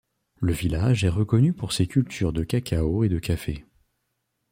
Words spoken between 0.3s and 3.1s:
Le village est reconnu pour ses cultures de cacao et